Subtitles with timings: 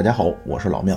[0.00, 0.96] 大家好，我是老庙。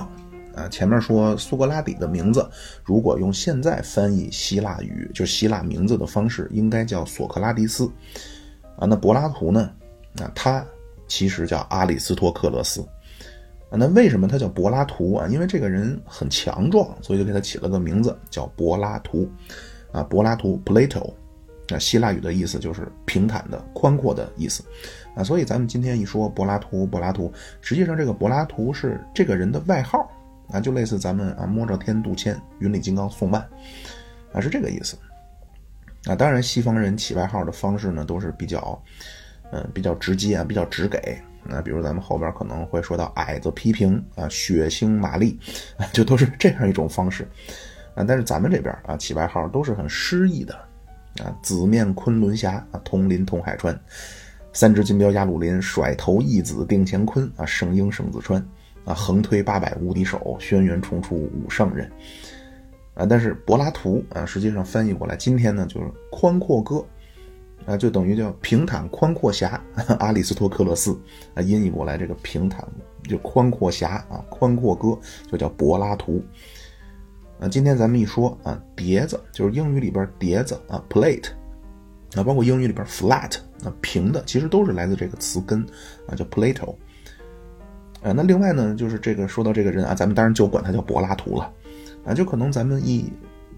[0.54, 2.48] 啊，前面说苏格拉底的名字，
[2.82, 7.84] 如果用现在翻译希腊语，就希腊名字的方式，应该叫索克拉迪斯。
[8.78, 9.70] 啊，那柏拉图呢？
[10.22, 10.64] 啊，他
[11.06, 12.80] 其实叫阿里斯托克勒斯。
[13.68, 15.28] 啊，那为什么他叫柏拉图啊？
[15.28, 19.30] 因为这个人很强壮，所以就给他起了个名字叫柏拉图。
[19.92, 21.12] 啊，柏拉图 （Plato）。
[21.68, 24.62] 那希腊语的意思就是平坦的、宽阔的意思。
[25.16, 30.10] 啊，所以咱们今天一说柏拉图，柏拉图，实际上这个柏拉图是这个人的外号。
[30.50, 33.40] 啊，就类似咱们啊，摸着天渡千，云里金刚宋万，
[34.30, 34.94] 啊，是这个意思。
[36.04, 38.78] 啊，当然西方人起外号的方式呢，都是比较，
[39.52, 41.18] 嗯，比较直接啊，比较直给。
[41.44, 45.40] 那比如咱们后边可能会说到矮子批评啊，血腥玛丽，
[45.78, 47.26] 啊，就都是这样一种方式。
[47.94, 50.54] 啊，但是咱们这边啊，起外号都是很诗意的。
[51.22, 53.78] 啊，紫面昆仑侠啊，铜鳞铜海川，
[54.52, 58.44] 三只金标压鲁林，甩头一子定乾坤啊，圣婴圣子川。
[58.84, 61.90] 啊，横推八百无敌手，轩辕重出五圣人。
[62.92, 66.84] 啊，但是柏拉图啊，实际上翻译过来，今天呢就是宽阔哥，
[67.64, 69.58] 啊，就等于叫平坦宽阔侠。
[69.98, 71.00] 阿里斯托克勒斯
[71.32, 72.62] 啊，音译过来这个平坦
[73.04, 74.98] 就宽阔侠啊，宽阔哥
[75.32, 76.22] 就叫柏拉图。
[77.44, 81.26] 啊，今天咱们一说啊，碟子就是英语里边碟子啊，plate，
[82.14, 85.60] 啊，包括英语里边 flat，啊，平的，其实都是来自这个词根
[86.08, 86.74] 啊，叫 Plato。
[88.02, 91.52] 啊，那另外呢，就是这个说到这个人啊，咱们当然就管他叫柏拉图了，
[92.06, 93.12] 啊，就可能咱们一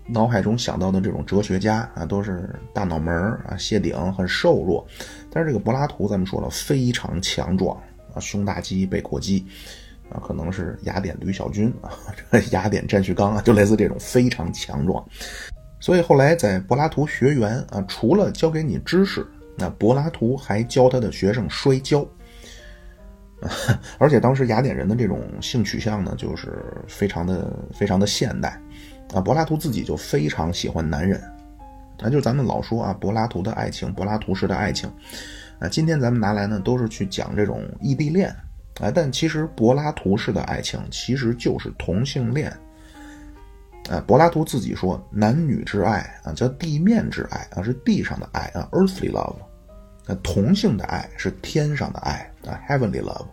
[0.09, 3.15] 脑海中想到的这种哲学家啊，都是大脑门
[3.47, 4.85] 啊，谢顶，很瘦弱，
[5.31, 7.81] 但是这个柏拉图咱们说了非常强壮
[8.13, 9.47] 啊，胸大肌，背阔肌，
[10.11, 11.91] 啊，可能是雅典吕小军啊，
[12.53, 15.05] 雅典战旭刚啊，就类似这种非常强壮，
[15.81, 22.07] 所以后来在柏拉图学园啊，除了教给你知识，那柏拉图还教他的学生摔跤。
[23.99, 28.59] 而且当时雅典人的这种性取向呢，就是非常的非常的现代，
[29.13, 31.21] 啊，柏拉图自己就非常喜欢男人，
[32.01, 34.91] 啊，就是咱们老说啊，柏拉图的爱情，柏拉图式的爱情，
[35.59, 38.35] 啊，今天咱们拿来呢，都是去讲这种异地恋，
[38.81, 42.51] 啊，但其实柏拉图式的爱情其实就是同性恋，
[43.89, 49.37] 啊，柏拉图自己说，男女之爱啊，叫地面之爱啊，是地上的爱啊，earthly love。
[50.07, 53.27] 那同性的爱是天上的爱啊，heavenly love。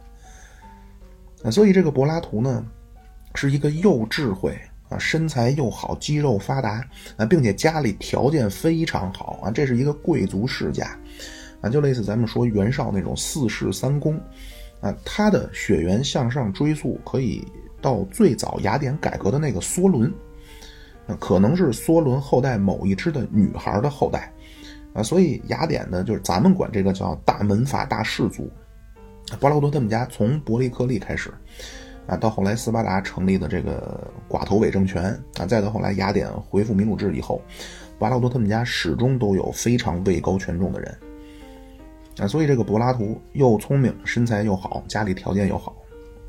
[1.43, 2.65] 那所以这个柏拉图呢，
[3.35, 6.83] 是一个又智慧啊，身材又好，肌肉发达
[7.17, 10.97] 啊，并且家里条件非常好啊，这是一个贵族世家
[11.61, 14.19] 啊，就类似咱们说袁绍那种四世三公
[14.83, 17.47] 啊，他的血缘向上追溯可以
[17.81, 20.13] 到最早雅典改革的那个梭伦，
[21.07, 24.31] 那可能是梭伦后代某一支的女孩的后代。
[24.93, 28.47] 啊，所以雅典呢，就是咱们管这个叫大门阀大氏族。
[29.39, 31.33] 柏拉图他们家从伯利克利开始，
[32.05, 35.05] 啊，到后来斯巴达成立的这个寡头伪政权，
[35.39, 37.41] 啊，再到后来雅典恢复民主制以后，
[37.97, 40.95] 柏拉图他们家始终都有非常位高权重的人。
[42.19, 45.75] 啊，所以这个柏拉图又聪明，身材又好，家里条件又好，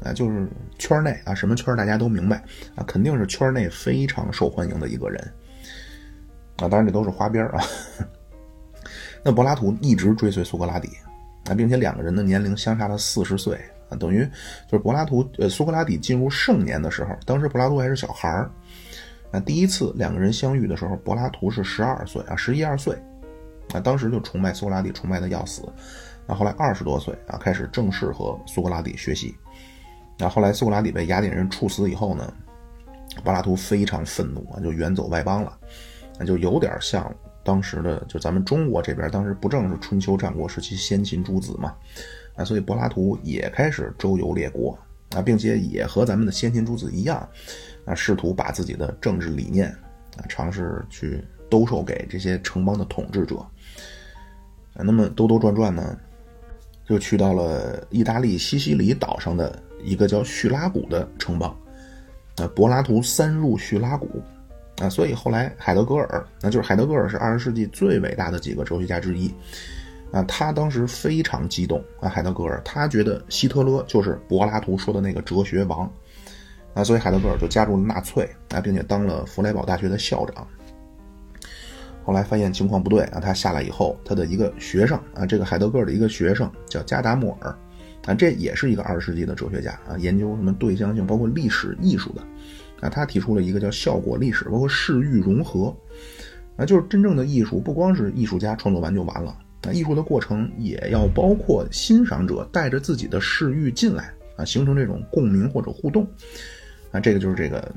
[0.02, 2.36] 啊，就是圈内啊，什么圈大家都明白，
[2.74, 5.32] 啊，肯定是圈内非常受欢迎的一个人。
[6.56, 7.60] 啊，当然这都是花边啊。
[9.24, 10.88] 那柏拉图一直追随苏格拉底，
[11.46, 13.58] 啊，并且两个人的年龄相差了四十岁
[13.88, 14.24] 啊，等于
[14.70, 18.50] 就是柏拉图呃苏格拉底进入盛年的时候，当时柏拉图还是小孩儿，
[19.32, 22.96] 啊，第一次两个人相遇的时候，柏拉图是十二岁啊，十一二岁，
[23.72, 25.62] 啊，当时就崇拜苏格拉底，崇拜的要死，
[26.26, 29.34] 啊，后来二十多岁啊，开始正式和苏格拉底学习，
[30.18, 32.32] 那，后来苏格拉底被雅典人处死以后呢，
[33.22, 35.58] 柏拉图非常愤怒啊，就远走外邦了，
[36.18, 37.12] 那就有点像。
[37.46, 41.76] 当时的就咱们中国这边，当时不正是春秋战国时期先秦诸子嘛，
[42.36, 44.78] 啊，所以柏拉图也开始周游列国
[45.14, 47.28] 啊，并且也和咱们的先秦诸子一样，
[47.84, 49.68] 啊，试图把自己的政治理念
[50.16, 53.46] 啊，尝试去兜售给这些城邦的统治者。
[54.76, 55.96] 那么兜兜转转呢，
[56.86, 61.56] 就去到了意大利西西里岛上的一个叫叙拉古的城邦，
[62.36, 64.22] 啊，柏拉图三入叙拉古。
[64.80, 69.32] 啊，所以后来海德格尔，那就是海德格尔是二十世纪最伟大的几个哲学家之一，
[70.10, 75.88] 啊，他当时非常激动啊，海德格尔他觉得希特勒就是柏拉图说的那个哲学王，
[76.74, 80.44] 啊，所以海德格尔就加入了纳粹啊，并且当了弗莱堡大学的校长。
[82.04, 87.56] 后来发现情况不对啊，他下来以后，他的一个学生啊，这个海德格尔的一个学生叫加达默尔，
[88.04, 92.22] 啊，这也是一个二十世纪的哲学家啊，研究什么对象性，包括历史艺术的。
[92.80, 95.74] 啊，他提出了一个叫效果历史，包括视域融合，
[96.56, 106.06] 啊，就是真正的艺术不光是艺术家创作完就完了，啊，艺术的过程也要包括欣赏者带着自己的视域进来，啊，形成这种共鸣或者互动
[106.90, 107.72] 啊，这个就是这个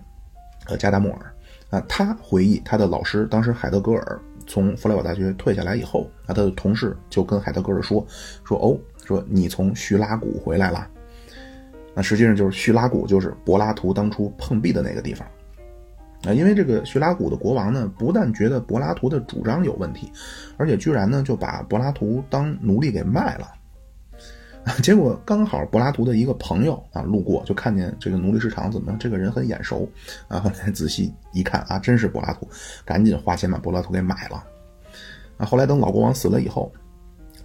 [0.65, 1.33] 呃加达默尔
[1.69, 8.05] 啊，他回忆他的老师当时海德格尔从弗莱堡大学退下来以后啊，他的同事就跟海德格尔说
[8.45, 10.87] 说哦，说你从叙拉古回来了，
[11.93, 15.27] 那实际上就是叙拉古就是柏拉图当初碰壁的那个地方。
[16.23, 20.11] 啊，因为这个叙拉古的国王呢，不但觉得柏拉图的主张有问题，
[20.57, 23.47] 而且居然呢就把柏拉图当奴隶给卖了。
[24.83, 29.89] 结果刚好柏拉图的一个朋友啊路过，就看见这个奴隶市场怎么这个人很眼熟
[30.27, 32.47] 啊，后来仔细一看啊，真是柏拉图，
[32.83, 34.43] 赶紧花钱把柏拉图给买了。
[35.37, 36.71] 啊，后来等老国王死了以后，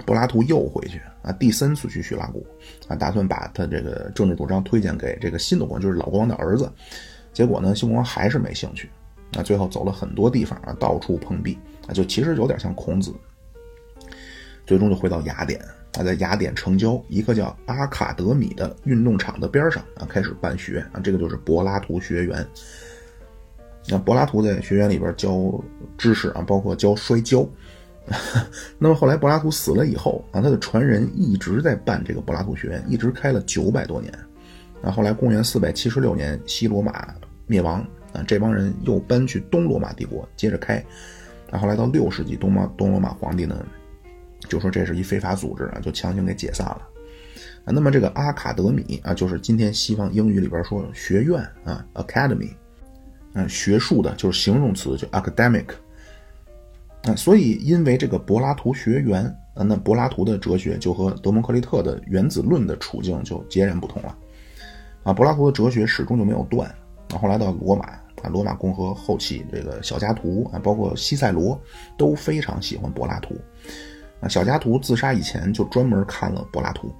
[0.04, 2.44] 柏拉图又回去啊，第三次去叙拉古
[2.88, 6.70] 啊，打算把他这个政治主张推荐给这个新的国王，就是老国王的儿子。
[7.32, 8.90] 结果呢，新国王还是没兴趣，
[9.36, 13.14] 啊，最后走了很多地方啊，到处碰壁啊，就其实有点像孔子。
[14.66, 15.60] 最终就回到雅典，
[15.94, 22.46] 啊，在雅典城郊一个叫阿卡德米的运动场的边上啊，开始办学啊，这个就是柏拉图学园。
[23.88, 25.60] 那柏拉图在学院里边教
[25.98, 27.46] 知识啊，包括教摔跤。
[28.78, 34.12] 那么后来柏拉图死了以后啊，他的传人一直在办这个柏拉图学院，一直开了九百多年。
[34.82, 37.14] 那后来，公元四百七十六年，西罗马
[37.46, 37.78] 灭亡
[38.12, 40.84] 啊，这帮人又搬去东罗马帝国接着开。
[41.48, 43.64] 那后来到六世纪，东马东罗马皇帝呢，
[44.52, 46.82] 就说这是一非法组织啊，就强行给解散了。
[47.64, 52.50] 那么这个阿卡德米啊，就是今天西方英语里边说学院啊，academy，
[53.32, 55.64] 啊，学术的就是形容词，就 academic。
[57.04, 64.18] 啊，所以因为这个柏拉图学园啊，那柏拉图的哲学就和德谟克利特的原子论的处境就截然不同了。
[65.04, 66.68] 啊，柏拉图的哲学始终就没有断。
[67.14, 67.84] 啊，后来到罗马
[68.22, 71.58] 啊，罗马共和后期，这个小加图啊，包括西塞罗
[71.96, 73.34] 都非常喜欢柏拉图。
[74.22, 76.90] 啊，小加图自杀以前就专门看了柏拉图。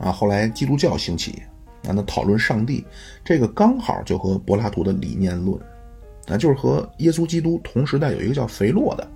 [0.00, 1.40] 啊，后来基督教兴起，
[1.86, 2.84] 啊，那讨论上帝，
[3.24, 5.56] 这个刚好就和柏拉图的理念论，
[6.26, 9.08] 啊，就是和耶稣基督同时代有一个叫肥洛的，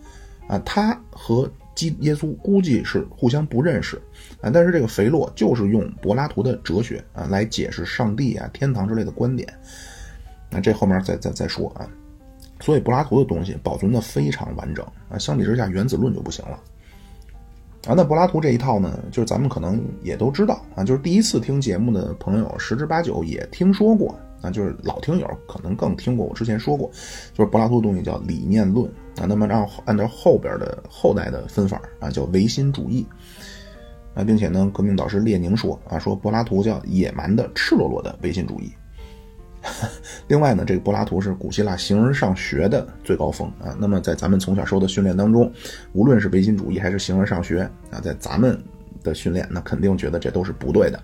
[0.47, 1.51] 啊，他和。
[1.75, 3.97] 基耶稣估计是互相不认识
[4.43, 9.49] 啊，但是这个肥洛就是用柏拉图的哲学啊来解释上帝啊、天堂之类的观点，
[10.51, 11.89] 那这后面再再再说啊。
[12.61, 16.61] 所以柏拉图的东西保存的非常完整啊，相比之下原子论就不行了
[17.87, 17.95] 啊。
[17.97, 24.15] 那柏拉图这一套呢，就是咱们可能也都知道啊，就是第一次听节目的朋友十之八九也听说过。
[24.43, 26.91] 啊，就是老听友可能更听过我之前说过，
[27.33, 28.85] 就是柏拉图的东西叫理念论
[29.17, 29.23] 啊。
[29.25, 33.07] 那么让按照后边的后代的分法啊，叫唯心主义
[34.15, 38.73] 啊，并且呢，革命导师列宁说啊，说柏拉图叫野蛮的、赤裸裸的唯心主义。
[40.27, 43.77] 另外呢，这个柏拉图是古希腊形而上学的最高峰啊。
[43.79, 45.53] 那么在咱们从小受的训练当中，
[45.93, 48.61] 无论是唯心主义还是形而上学啊，在咱们
[49.03, 51.01] 的训练，那肯定觉得这都是不对的。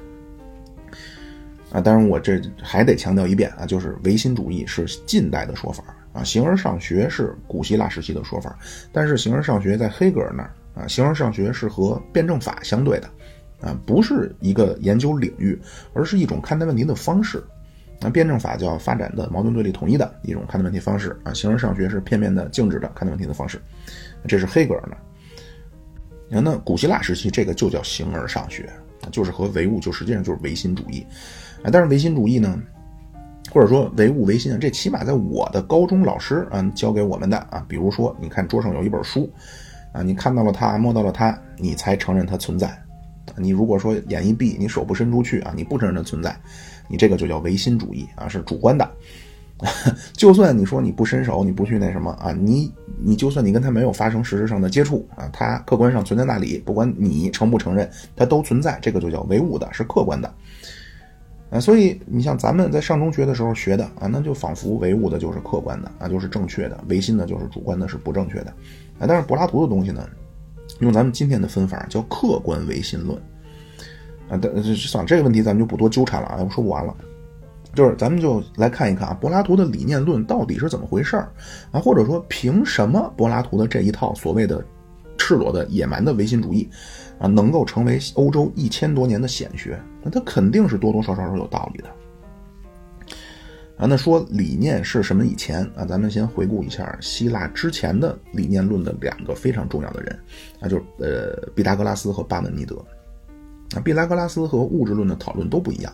[1.71, 8.59] 啊，当然我这还得强调一遍啊，就是唯心主义是近代的说法啊，形而上学是古希腊时期的说法，
[8.93, 13.11] 但是形而上学在黑格尔那儿啊，形而上学是和辩证法相对的，
[13.61, 15.61] 啊，不是一个研究领域，
[15.93, 17.41] 而是一种看待问题的方式。
[18.01, 23.61] 那辩证法叫发展的矛盾对立统一的一种看待问题方式啊，形而上学是片面的静止的看待问题的方式，
[24.27, 24.97] 这是黑格尔呢。
[26.31, 28.69] 那古希腊时期这个就叫形而上学，
[29.11, 31.05] 就是和唯物就实际上就是唯心主义。
[31.63, 32.61] 啊，但是唯心主义呢，
[33.51, 39.29] 或者说唯物唯心，这起码在我的高中老师啊教给我们的啊，比如说，你看桌上有一本书，
[39.93, 42.81] 啊，你看到了它，摸到了它，你才承认它存在。
[43.37, 46.39] 你如果说眼一闭，你手不伸出去啊，你不承认它存在，
[46.89, 48.91] 你这个就叫唯心主义啊，是主观的。
[50.15, 60.33] 就算你说你不伸手，你不去那什么啊，你你就算你跟他没有发生实质上的接触啊，他客观上存在那里，不管你承不承认，他都存在，这个就叫唯物的，是客观的。
[61.51, 68.51] 啊，所以你像咱们在上中学的时候学的啊，那就仿佛唯物的就是客观的啊，就是正确的；唯心的就是主观的，是不正确的。
[69.01, 70.09] 啊，但是柏拉图的东西呢，
[70.79, 73.21] 用咱们今天的分法叫客观唯心论。
[74.29, 76.95] 啊，但算了，这个问题咱们就不多纠缠了啊，我说不完了。
[77.75, 81.31] 就是咱们就来看一看啊，柏拉图的理念论到底是怎么回事儿
[81.71, 84.65] 啊，或者说凭什么柏拉图的这一套所谓的
[85.17, 86.69] 赤裸的野蛮的唯心主义？
[87.19, 91.89] 啊，能够成为欧洲一千多年的显学，那它肯定是多多少少是有道理的。
[93.77, 95.25] 啊，那说理念是什么？
[95.25, 100.19] 以前啊，咱们先回顾一下希腊之前的理念论的两个非常重要的人，
[100.61, 102.77] 啊，就是呃，毕达哥拉斯和巴门尼德。
[103.75, 105.93] 啊，毕拉格拉斯和物质论的讨论都不一样。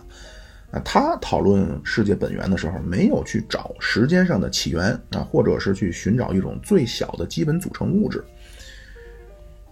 [0.70, 8.24] 啊，他讨论世界本源的时候，没有去找时间上的起源啊，或者是去寻找一种最小的基本组成物质。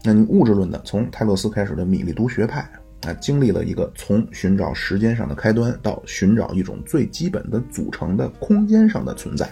[0.04, 2.60] 那你物质论的，从泰勒斯开始的米利都学派
[3.02, 9.48] 啊，经历了一个从寻找时间上的开端到寻找一种最基本的组成的空间上的存在，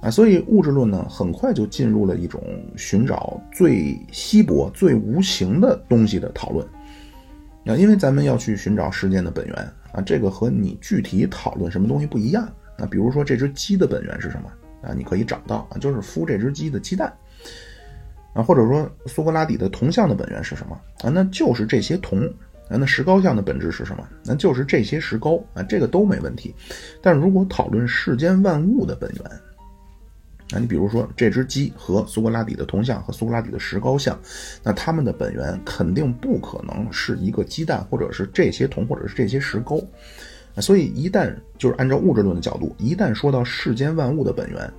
[0.00, 2.42] 啊，所以物质论呢，很快就进入了一种
[2.76, 6.66] 寻找最稀薄、最无形的东西的讨论，
[7.66, 9.54] 啊，因为咱们要去寻找时间的本源
[9.92, 14.50] 啊，这个和你具体讨论什么东西不一样啊，比如说这只鸡的本源是什么
[14.82, 17.12] 啊，你可以找到啊，就是孵这只鸡的鸡蛋。
[18.34, 21.08] 啊，或者说苏格拉底的铜像的本源是什么啊？
[21.08, 22.20] 那就是这些铜
[22.68, 22.76] 啊。
[22.76, 24.06] 那石膏像的本质是什么？
[24.26, 26.54] 那就是这些石膏啊，这个都没问题。
[27.00, 29.24] 但如果讨论世间万物的本源，
[30.50, 34.18] 那，你比如说这只鸡和苏格拉底的铜像和苏格拉底的石膏像，
[34.62, 39.80] 那它们的本源肯定不可能是一个鸡蛋，或者是这些铜，或者是这些石膏。
[40.58, 44.72] 所以一旦就是按照物质论的角度，一旦说到世间万物的本源。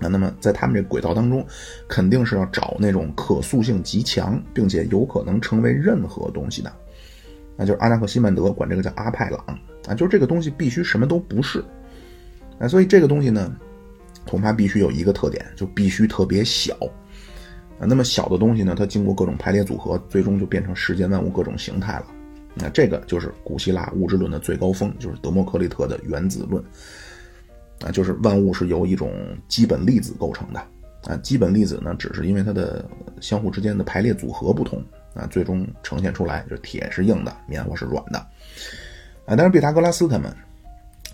[0.00, 1.46] 啊，那么在他们这轨道当中，
[1.88, 6.72] 肯定是要找那种可塑性极强，并且有可能成为任何东西的。
[7.56, 9.40] 那就是阿纳克西曼德管这个叫阿派朗
[9.86, 11.62] 啊，就是这个东西必须什么都不是。
[12.58, 13.54] 啊，所以这个东西呢，
[14.28, 16.74] 恐怕必须有一个特点，就必须特别小。
[17.78, 22.06] 啊，那么小的东西呢，它经过各种排列组合，最终就变成世间万物各种形态了。
[22.54, 26.62] 那这个就是古希腊物质论的最高峰，就是德谟克利特的原子论。
[27.84, 29.12] 啊，就是万物是由一种
[29.48, 30.60] 基本粒子构成的
[31.02, 32.88] 啊，基本粒子呢，只是因为它的
[33.20, 34.80] 相互之间的排列组合不同
[35.12, 38.18] 啊，最终呈现出来就是铁是硬的，棉花是软的
[39.26, 39.34] 啊。
[39.36, 40.32] 但是毕达哥拉斯他们，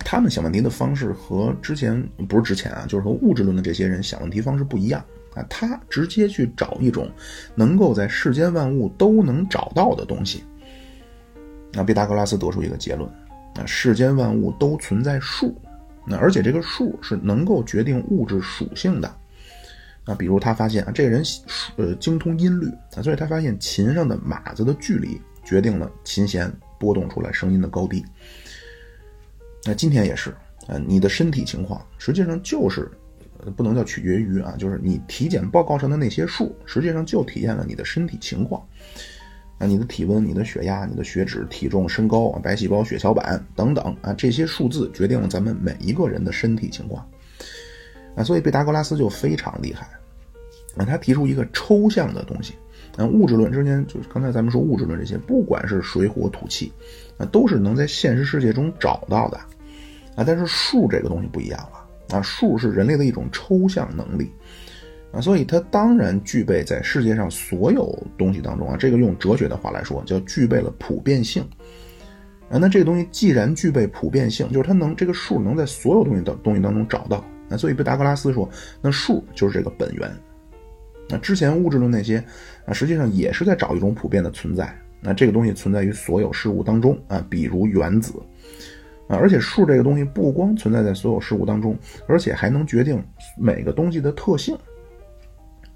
[0.04, 5.04] 他们想问题的方式和之前不是之前啊，就是和物质论的这些人想问题方式不一样
[5.34, 7.08] 啊，他直接去找一种
[7.54, 10.42] 能够在世间万物都能找到的东西。
[11.72, 13.08] 那毕达哥拉斯得出一个结论
[13.54, 15.54] 啊，世间万物都存在数。
[16.04, 19.16] 那而且这个数是能够决定物质属性的，
[20.04, 21.22] 啊，比如他发现啊，这个人
[21.76, 22.66] 呃精通音律
[22.96, 28.04] 啊，所以他发现琴上的码子的距离决定了琴弦波动出来声音的高低。
[29.64, 30.30] 那今天也是
[30.66, 32.90] 啊，你的身体情况实际上就是
[33.56, 38.62] 不能叫取决于啊，就是你体检报告上的那些数，实际上就体现了你的身体情况。
[39.58, 47.06] 啊，你的体温、你的血压、你的血脂、体重、身高、白细胞、血小板等等啊，这些数字决定了咱们每一个人的身体情况。
[48.14, 49.86] 啊，所以毕达哥拉斯就非常厉害。
[50.76, 52.54] 啊，他提出一个抽象的东西。
[52.96, 56.72] 啊，物质论之间就是刚才咱们说物质论这些，不管是水火土气，
[57.20, 59.36] 啊，都是能在现实世界中找到的。
[60.16, 62.16] 啊，但是数这个东西不一样了。
[62.16, 64.32] 啊，数是人类的一种抽象能力。
[65.12, 71.42] 啊，所以它当然具备在世界上所有东西当中啊，这个用哲学的话来说，叫具备了普遍性。
[72.48, 77.24] 啊，那这个东西既然具备普遍性，就是它能这个数能在所有东西的东西当中找到。
[77.48, 78.48] 啊所以毕达哥拉斯说，
[78.80, 80.08] 那数就是这个本源。
[81.08, 82.22] 那之前物质论那些
[82.64, 84.72] 啊，实际上也是在找一种普遍的存在。
[85.00, 88.12] 那这个东西存在于所有事物当中啊，比如原子
[89.08, 91.76] 啊，而且数这个东西不光存在在所有事物当中，
[92.06, 93.02] 而且还能决定
[93.36, 94.56] 每个东西的特性。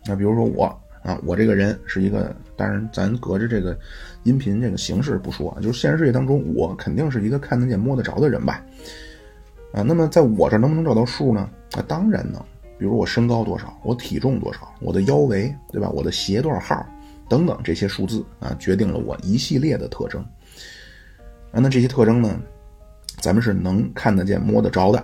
[0.06, 0.66] 那比如说我
[1.02, 3.78] 啊，我这个人是一个，当然咱隔着这个
[4.22, 8.64] 音频这个形式不说啊，就是现实世界当中，我肯定是一个看得见摸得着的人吧？
[9.72, 11.48] 啊，那么在我这能不能找到数呢？
[11.72, 12.40] 啊，当然能。
[12.76, 15.88] 比如我身高多少，我体重多少，我的腰围对吧？
[15.90, 16.84] 我的鞋多少号
[17.28, 20.20] 等等这些数字啊，决定了我一系列的特征。
[21.52, 22.40] 啊，那这些特征呢，
[23.20, 24.98] 咱们是能看得见摸得着的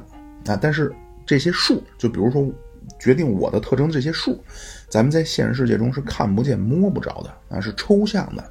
[0.46, 0.92] 啊，但是
[1.24, 2.50] 这些数，就比如说。
[2.98, 4.42] 决定我的特征这些数，
[4.88, 8.42] 咱们在现实世界中是看不见摸不着的啊，是抽象的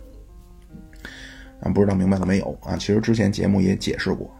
[1.59, 2.77] 啊，不知道明白了没有啊？
[2.77, 4.33] 其实之前节目也解释过，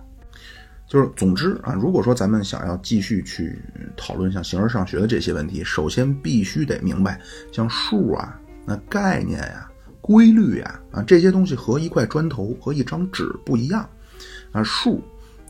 [0.88, 3.60] 就是总之啊，如果说咱们想要继续去
[3.98, 7.20] 讨论像形而上学的这些问题，首先必须得明白，
[7.52, 9.70] 像数啊、那概念呀、
[10.02, 13.88] 规律呀啊这些东西和一块砖头和一张纸不一样。
[14.52, 15.02] 啊，数、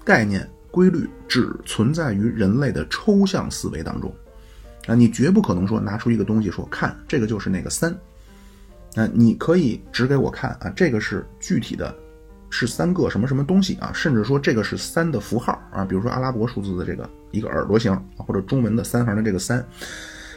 [0.04, 4.14] 概念、规律只存在于人类的抽象思维当中。
[4.88, 7.96] 啊，你绝不可能说拿出一个东西说看这个就是那个三，
[8.96, 11.96] 那，你可以指给我看啊，这个是具体的，
[12.50, 19.64] 是三个什么什么东西啊，甚至说这个是三的符号啊，比如说阿拉伯数字的这个一个耳朵形，或者中文的三横的这个三，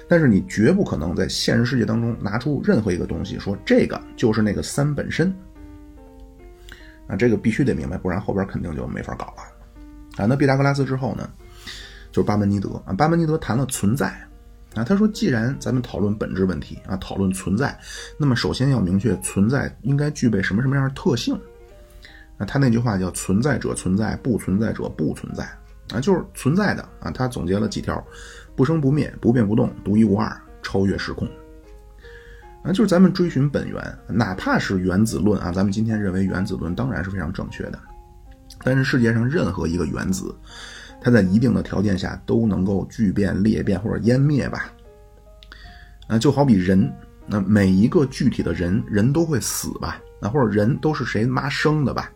[0.09, 5.35] 但是你绝不可能在现实世界当中拿出任何一个东西说这个就是那个三本身，
[7.07, 11.31] 啊，这个必须得明白，不然后边肯定就没法搞了，啊，那毕达哥拉斯之后呢，
[12.11, 14.13] 就是巴门尼德啊，巴门尼德谈了存在。
[14.75, 17.79] 啊，他说，既然咱们讨论本质问题啊，讨论存在，
[18.17, 21.39] 那么首先要明确存在应该具备什么什么样的特性。
[22.39, 25.47] 啊，他那句话叫“存在者存在，不存在者不存在”，
[25.93, 27.11] 啊，就是存在的啊。
[27.11, 28.03] 他总结了几条：
[28.57, 31.29] 不生不灭，不变不动，独一无二，超越时空。
[32.65, 37.79] 啊，就是咱们追寻本源，哪怕是原子论啊，咱们今天认为原子论当然是非常正确的，
[38.63, 40.33] 但是世界上任何一个原子，
[41.01, 44.73] 它在一定的条件下都能够聚变、裂变或者湮灭吧？
[46.07, 46.89] 啊，就好比人，
[47.27, 50.01] 那每一个具体的人，人都会死吧？
[50.21, 52.13] 那或者人都是谁妈生的吧？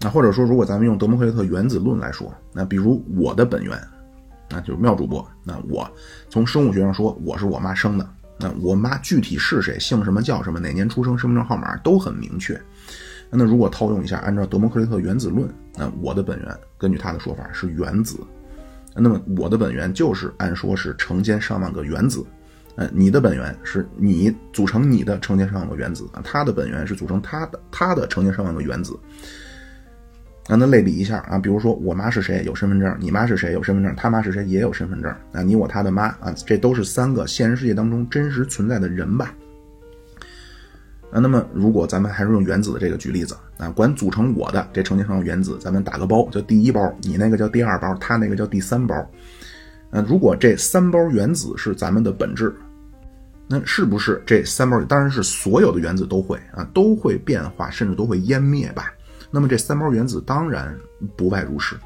[0.00, 3.76] 那或者说，如果咱们用德谟克利特原子论来说，那比如我的本源，
[4.48, 5.26] 那就是妙主播。
[5.44, 5.90] 那我
[6.28, 8.08] 从生物学上说，我是我妈生的。
[8.38, 12.60] 那我妈具体是谁，姓什么叫什么，哪年出生，身份证号码都很明确。
[13.30, 18.18] 那如果套用一下，按照德谟克利特原子论，那我的本源根据他的说法是原子。
[18.94, 22.24] 那么我的本源就是按说是成千上万个原子。
[22.76, 28.96] 呃，你的本源是你组成你的成千上万个原子啊，他的本源是组成他的他的成千上万个原子。
[30.48, 39.34] 让他类比一下啊，比如说我妈是谁有身份证，你妈是谁有身份证，他妈是谁也有身份证啊，你我他的妈啊，这都是三个现实世界当中真实存在的人吧？
[41.10, 48.94] 啊，那么如果咱们还是用原子的这个举例子啊，管组成我的这成千上万原子，咱们打个包叫第一包，你那个叫第二包，他那个叫第三包。
[49.90, 52.54] 呃，如果这三包原子是咱们的本质，
[53.46, 58.92] 那是不是这三包当然是所有的原子都会啊，都会变化，甚至都会湮灭吧？
[59.30, 60.76] 那么这三包原子当然
[61.16, 61.76] 不外如是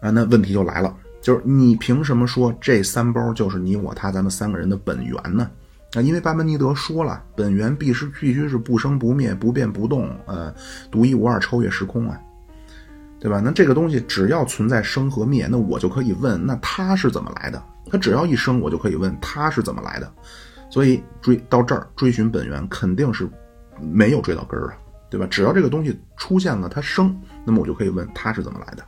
[0.00, 5.50] 啊，那问题就来了，就是你凭什么说这三包就是你我他咱们三个人的本源呢？
[5.94, 10.54] 啊，因为巴门尼德说了，本源必是必须是不生不灭、不变不动，呃，
[10.90, 12.18] 独一无二、超越时空啊，
[13.20, 13.40] 对吧？
[13.44, 17.62] 那这个东西只要存在生和灭，那我就可以问，那它是怎么来的？
[17.90, 20.10] 它只要一生，我就可以问它是怎么来的。
[20.70, 23.28] 所以追到这儿追寻本源，肯定是
[23.78, 24.74] 没有追到根儿啊。
[25.12, 25.26] 对吧？
[25.30, 27.14] 只要这个东西出现了，它生，
[27.44, 28.82] 那么我就可以问它是怎么来的。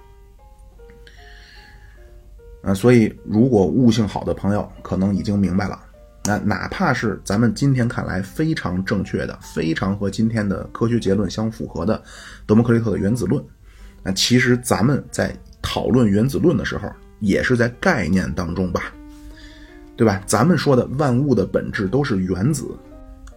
[2.63, 5.79] 啊，所以如果悟性好的朋友可能已经明白了，
[6.25, 12.03] 那哪怕是咱们今天看来非常正确的、非常和今天的科学结论相符合的
[12.47, 13.45] 德谟克利特的原子论，
[14.03, 18.85] 那其实咱们在讨论原子论的时候，也是在概念当中吧？
[19.95, 20.23] 对吧？
[20.25, 22.65] 咱们说的万物的本质都是原子。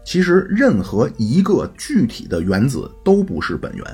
[0.08, 3.86] 其实，任何一个具体的原子都不是本源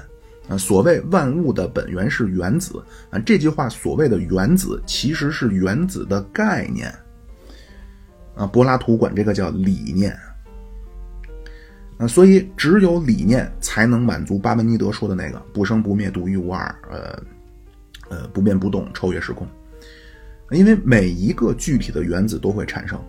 [0.48, 0.56] 啊。
[0.56, 6.94] 所谓万物的本源是原子啊，这句话所谓的原子其实是原子的概念
[8.36, 8.46] 啊。
[8.46, 10.16] 柏拉图管这个叫理念
[11.98, 17.24] 啊，所以只有理念才能满足巴门尼德说的那个不生不灭、独一无二、呃
[18.08, 19.48] 呃不变不动、超越时空。
[20.52, 23.04] 因为每一个具体的原子都会产生。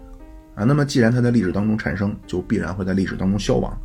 [0.54, 3.76] 啊，那么既然它在历史当中产生，就必然会在历史当中消亡。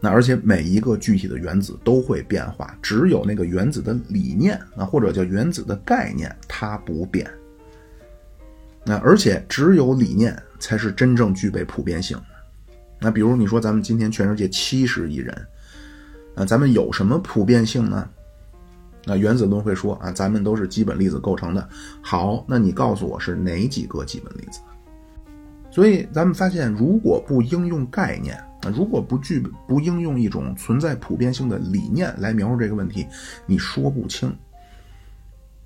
[0.00, 7.30] 那而且每一个具体的原子都会变化，只有那个原子的理念啊，或者叫原子的概念，它不变。
[8.84, 12.18] 那而且只有理念才是真正具备普遍性。
[12.98, 15.46] 那比如你说咱们今天全世界七十亿人，
[16.34, 18.08] 啊，咱们有什么普遍性呢？
[19.04, 21.68] 那原子论会说啊，咱们都是基本粒子构成的。
[22.00, 24.58] 好，那你告诉我是哪几个基本粒子？
[25.72, 33.06] 所以，咱们发现，如果不应用概念啊，如果不具不应用一种存在普遍性的理念来描述这个问题，
[33.46, 34.28] 你说不清。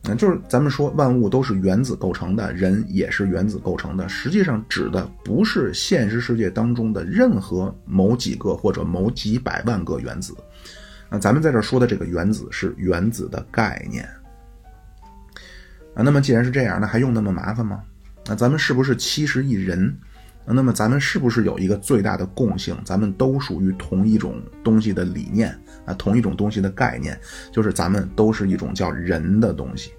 [0.04, 10.32] 啊，就是咱们说万物都是原子构成的，人也是原子构成的，实际上指的不是现实世界当中的任何某几个或者某几百万个原子。
[11.10, 14.08] 那，咱们在这说的这个原子是原子的概念。
[15.96, 17.82] 啊，那么既然是这样，那还用那么麻烦吗？
[18.28, 19.96] 那咱们是不是七十亿人？
[20.48, 22.76] 那么咱们是不是有一个最大的共性？
[22.84, 25.50] 咱们都属于同一种东西的理念
[25.84, 27.18] 啊，同一种东西的概念，
[27.50, 29.90] 就是咱们都是一种叫人的东西。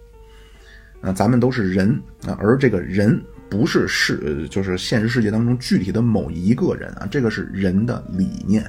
[1.01, 8.63] 啊，咱们都是人啊，而这个人不是是就是现实世界当中具体的某一个人啊，这个是人的理念。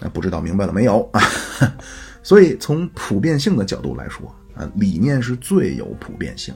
[0.00, 1.22] 啊，不知道明白了没有啊？
[2.22, 6.54] 所以从普遍性的角度来说啊，理念是最有普遍性。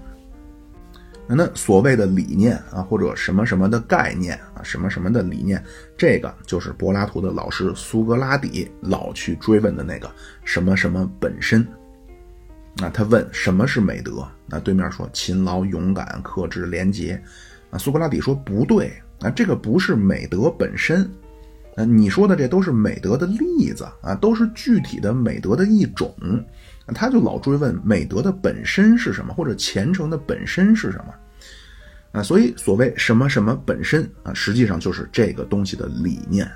[1.30, 5.62] 那所谓的理念啊，或者什么什么的概念啊，什么什么的理念，
[5.96, 10.10] 这个就是柏拉图的老师苏格拉底老去追问的那个
[10.42, 11.66] 什么什么本身。
[12.80, 14.26] 啊，他问什么是美德？
[14.46, 17.20] 那对面说勤劳、勇敢、克制、廉洁。
[17.70, 21.02] 啊，苏格拉底说不对，啊，这个不是美德本身。
[21.76, 26.14] 啊，你说的这都是美德的例子啊，都是具体的美德的一种。
[26.94, 31.14] 他就老追问美德的本身是什么，或者虔诚的本身是什么，
[32.12, 36.50] 啊，所以所谓什么什么本身啊，实际上就是这个东西的理念，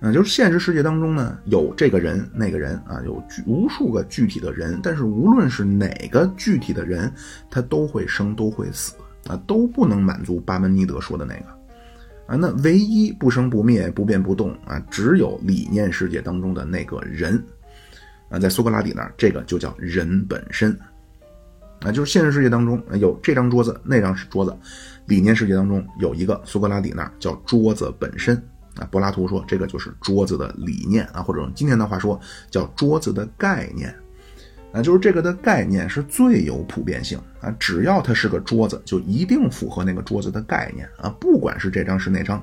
[0.00, 7.10] 嗯，就是现实世界当中呢，有这个人那个人啊，有无数个具体的人，但是无论是哪个具体的人，
[7.50, 8.94] 他都会生都会死，
[9.26, 11.46] 啊，都不能满足巴门尼德说的那个
[12.26, 12.36] 啊。
[12.36, 17.42] 那唯一不生不灭、不变不动啊，只有理念世界当中的那个人
[18.34, 20.76] 啊，在苏格拉底那儿，这个就叫人本身
[21.82, 24.50] 啊，就是现实世界当中有这张桌子，那张是桌子；
[25.06, 28.36] 理念世界当中有一个苏格拉底那儿叫桌子本身
[28.76, 28.88] 啊。
[28.90, 32.20] 柏拉图说这个就是桌子的理念啊，或者用今天的话说
[32.50, 33.94] 叫桌子的概念。
[34.72, 42.42] 啊，就是这个的概念是最有普遍性啊，只要它是个桌子，就一定符合那个桌子的概念啊，不管是这张是那张，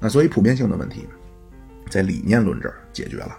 [0.00, 1.06] 那所以普遍性的问题，
[1.88, 3.36] 在理念论这儿解决了。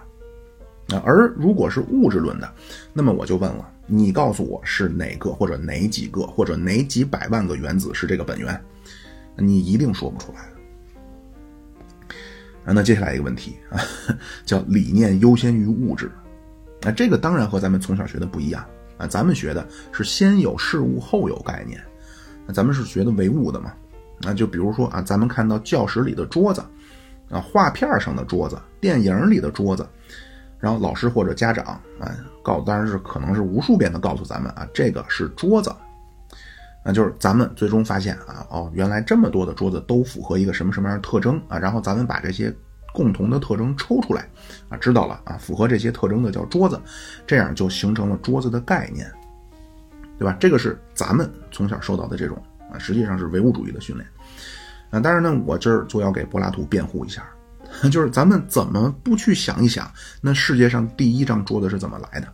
[1.00, 2.52] 而如果是物质论的，
[2.92, 8.60] 那么我就问了，你告诉我是哪个或者哪几个或者哪几百万个原子是这个本源，
[9.36, 10.40] 你一定说不出来。
[12.64, 13.80] 啊，那接下来一个问题啊，
[14.44, 16.10] 叫理念优先于物质。
[16.80, 18.64] 那这个当然和咱们从小学的不一样
[18.98, 21.80] 啊，咱们学的是先有事物后有概念，
[22.46, 23.72] 那咱们是学的唯物的嘛？
[24.20, 26.60] 那就比如说啊，咱们看到教室里的桌子，
[27.30, 29.84] 啊，画片上的桌子，电影里的桌子，
[30.62, 31.66] 然后老师或者家长
[31.98, 35.74] 啊告，当然是可能是无数遍的告诉咱们啊，这个是桌子，
[36.84, 42.54] 那就是咱们最终发现啊，哦，原来这么多的桌子都符合一个什么什么样的特征啊，然后咱们把这些。
[42.94, 44.28] 共同的特征抽出来，
[44.68, 46.78] 啊，知道了啊，符合这些特征的叫桌子，
[47.26, 49.10] 这样就形成了桌子的概念，
[50.18, 50.36] 对吧？
[50.38, 52.36] 这个是咱们从小受到的这种
[52.70, 54.06] 啊，实际上是唯物主义的训练。
[54.90, 57.24] 啊，当然呢，我这儿就要给柏拉图辩护一下，
[57.90, 59.90] 就是咱们怎么不去想一想，
[60.20, 62.28] 那世界上第一张桌子是怎么来的？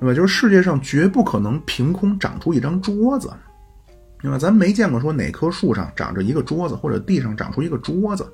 [0.00, 0.14] 对吧？
[0.14, 3.32] 就是世界上绝不可能凭空长出一张桌子。
[4.20, 4.38] 对吧？
[4.38, 8.24] 咱没见过说哪棵树上长着一个桌子，或者地上长出一个桌子。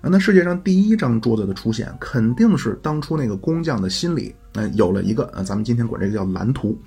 [0.00, 6.80] 那世界上第一张桌子的出现，肯定是当初那个工匠的心里，呃，有了一个，呃，咱们今天管这个叫蓝图，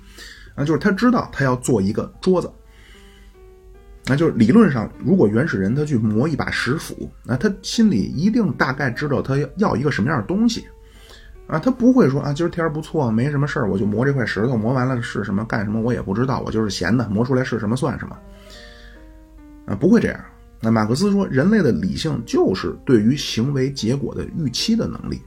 [0.54, 2.50] 啊，就是他知道他要做一个桌子。
[4.06, 10.64] 那就是理论上，如果原始人他去磨一把石斧，那他心里一定大概知道他要一个什么样的东西。
[11.46, 18.18] 啊，他不会说啊，今儿天儿不错，没什么事儿，我就磨这块石头，磨完了是什么干什么我也不知道，我就是闲的，磨出来是什么算什么。
[19.66, 20.20] 啊，不会这样。
[20.60, 25.20] 那马克思说，人类的理性就是对于行为结果的预期的能力。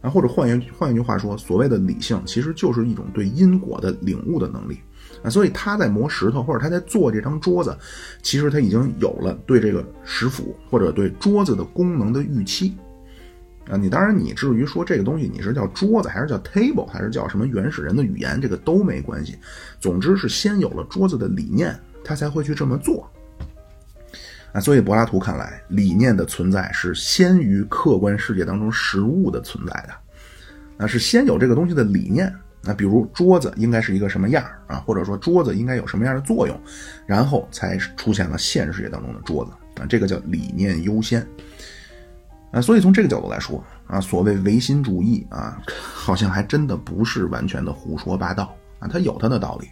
[0.00, 4.80] 啊，或者换一换一句话说，所谓的理性其实就是一种对因果的领悟的能力。
[5.24, 7.74] 啊，所以他在磨石头，或者他在做这张桌子，
[8.22, 12.76] 其实他已经有了对这个石斧或者对桌子的功能的预期。
[13.70, 19.38] 啊，你当然，你至于说这个东西你是叫桌子，还是叫 table，还是叫什么原始人的语言，这个都没关系。
[19.80, 23.10] 总之是先有了桌子的理念，他才会去这么做。
[24.52, 30.84] 啊，所以柏拉图看来，理念的存在是先于客观世界当中实物的存在的。
[30.84, 32.30] 啊，是先有这个东西的理念。
[32.66, 36.58] 那比如桌子应该是一个什么样啊，或者说桌子应该有什么样的作用，
[37.06, 39.50] 然后才出现了现实世界当中的桌子。
[39.80, 41.26] 啊，这个叫理念优先。
[42.52, 49.68] 啊，所以从这个角度来说，啊，所谓唯心主义啊，好像还真的不是完全的胡说八道啊，它有它的道理。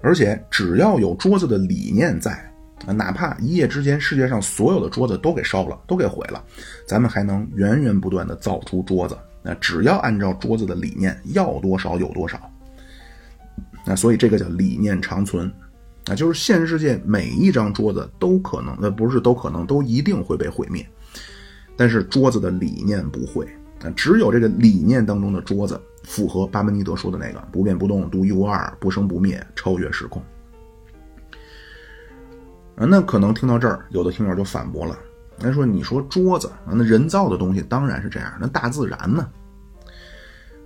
[0.00, 2.32] 而且只要有桌子的理念在，
[2.86, 6.42] 啊，哪怕一夜之间世界上所有的桌子都给烧了，都给毁了，
[6.86, 9.14] 咱们还能源源不断的造出桌子。
[9.48, 12.38] 那只要按照桌子的理念，要多少有多少。
[13.86, 15.50] 那所以这个叫理念长存。
[16.04, 20.86] 啊，就是现实世界每一张桌子都可能，呃，不是都可能，都一定会被毁灭。
[21.76, 23.44] 但是桌子的理念不会，
[23.82, 30.22] 啊，只有这个理念当中的桌子符合巴门尼德说的那个不变不动、独一无二、不生不灭、超越时空。
[32.76, 34.98] 啊，那可能听到这儿，有的听友就反驳了，
[35.38, 39.28] 他说：“你说桌子，那人造的东西当然是这样，那大自然呢？”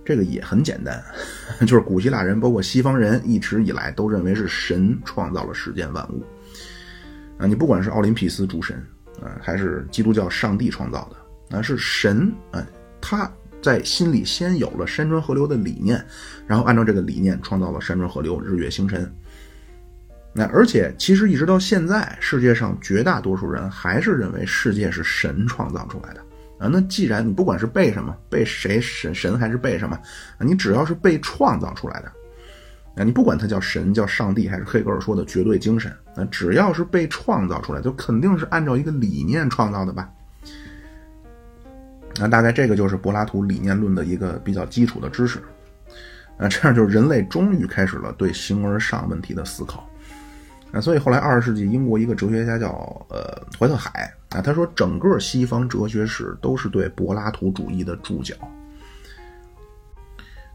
[0.05, 1.03] 这个也很简单，
[1.61, 6.23] 就是古希腊人，包括西方人，一直以来都认为是神创造了世间万物。
[7.37, 8.75] 啊，你不管是奥林匹斯诸神
[9.21, 12.65] 啊，还是基督教上帝创造的，啊，是神啊，
[13.01, 16.03] 他在心里先有了山川河流的理念，
[16.45, 19.09] 然后按照这个理念创造了山川河流、日月星辰。
[20.35, 26.21] 那而且其实一直到现在，世界上绝大多数人还是认为世界是神创造出来的。
[26.63, 29.97] 啊，那既然你不管是被什么，被谁神神还是被什么，
[30.37, 32.07] 啊，你只要是被创造出来的，
[32.95, 40.09] 啊，你不管它叫神叫上帝还是黑格尔说的绝对精神，那只要是被创造出来，就肯定是按照一个理念创造的吧？
[42.17, 45.39] 那大概这个就是柏拉图理念论的一个比较基础的知识，
[46.37, 49.85] 啊，这样就是人类终于开始了对形而上问题的思考。
[50.73, 52.69] 啊，所以后来二十世纪，英国一个哲学家叫
[53.09, 58.33] 呃怀特海啊，他说整个西方哲学史都是对柏拉图主义的注脚。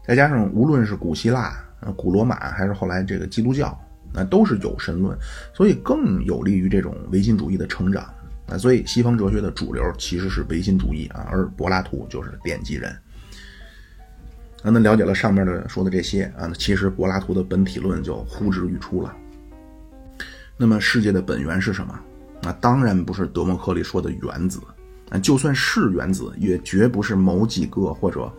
[0.05, 1.57] 再加上无论是古希腊，
[1.95, 3.79] 古罗马还是后来这个基督教，
[4.13, 5.17] 那都是有神论，
[5.53, 8.03] 所以更有利于这种唯心主义的成长
[8.47, 8.57] 啊。
[8.57, 12.91] 所以西方哲学的主流其实是唯心主义啊，而柏拉图就是奠基人。
[14.63, 19.15] 啊，那了解了上面的说的这些啊，那其实柏拉图的本体论就呼之欲出了。
[20.61, 21.97] 那么世界的本源是什么？
[22.41, 24.59] 那，当然不是德谟克利说的原子
[25.09, 28.29] 啊，就算是原子，也绝不是某几个或者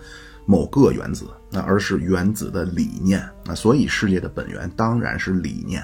[0.44, 3.54] 某个原子，那而是原子的理念啊。
[3.54, 5.82] 所以世界的本源当然是理念。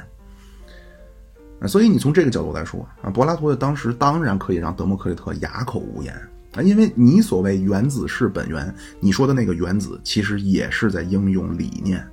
[1.59, 6.15] 啊，所以你从这个角度来说啊，柏拉图的当时当然可以让德谟克利特哑口无言。
[6.53, 12.07] 啊，因为你所谓原子是本源，你说的那个原子其实也是在应用理念。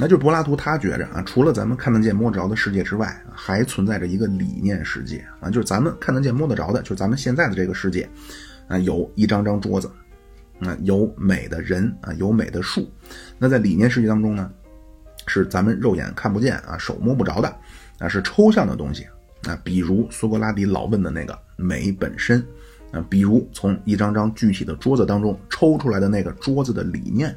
[0.00, 8.08] 那就柏拉图他觉着啊，除了咱们看得见摸得着的世界之外，还存在着一个理念世界啊，就是咱们看得见摸得着的，就是咱们现在的这个世界
[8.68, 9.90] 啊，有一张张桌子，
[10.60, 12.88] 啊，有美的人啊，有美的树。
[13.38, 14.50] 那在理念世界当中呢，
[15.26, 17.56] 是咱们肉眼看不见啊，手摸不着的
[17.98, 19.06] 啊，是抽象的东西。
[19.46, 22.44] 啊，比如苏格拉底老问的那个美本身，
[22.90, 27.34] 啊，比如从一张张具体的桌子当中抽出来的那个桌子的理念，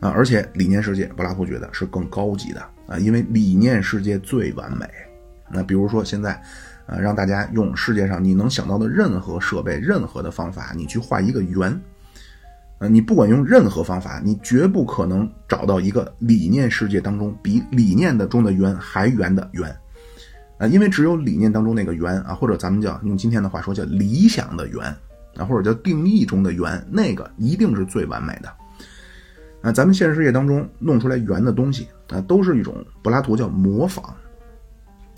[0.00, 4.86] 啊，而且理念世界，柏拉图觉得是更高级的啊，因为理念世界最完美。
[5.50, 6.32] 那比如说现在，
[6.86, 11.80] 啊，让大家用世界上你能想到的任何设备、任何的方法，你去画一个圆，
[12.78, 19.74] 啊，你不管用任何方法，你绝不可能找到一个理念世界当中比理念的中的圆还圆的圆。
[20.58, 24.84] 啊，因为只有理念当中那个圆啊，或者咱们叫用今天的话说叫理想的圆
[25.36, 28.52] 啊，或者叫定义中的圆，那个一定是最完美的。
[29.64, 34.04] 啊，咱们现实世界当中弄出来圆的东西啊，都是一种柏拉图叫模仿。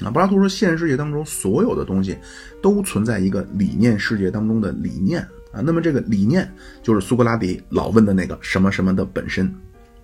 [0.00, 2.16] 啊，柏拉图说现实世界当中所有的东西
[2.62, 6.48] 都存在一个理念世界当中的理念啊，那么这个理念
[6.80, 9.52] 就是苏格拉底老问的那个什么什么的本身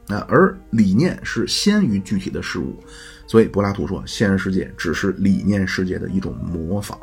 [0.09, 2.83] 啊，而理念是先于具体的事物。
[3.29, 6.99] 所以柏拉图说，现实世界只是理念世界的一种模仿。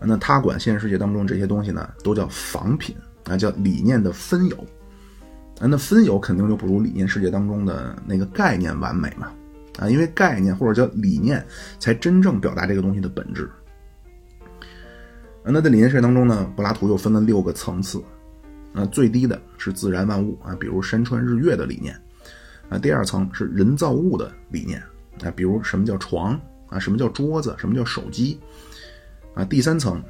[0.00, 4.66] 那他管现实世界当中这些东西呢，都叫仿品啊，叫理念的分有。
[5.60, 9.32] 那分有肯定就不如理念世界当中的那个概念完美嘛。
[9.78, 11.44] 啊，因为概念或者叫理念
[11.78, 13.48] 才真正表达这个东西的本质。
[15.44, 18.02] 那在理念世界当中呢，柏拉图又分了六个层次。
[18.74, 21.98] 啊，最低的是自然万物啊，比如山川日月的理念。
[22.68, 24.82] 啊，第二层是人造物的理念。
[25.22, 26.78] 啊，比如什么叫床啊？
[26.78, 27.54] 什么叫桌子？
[27.56, 28.38] 什么叫手机？
[29.34, 30.02] 啊，第三层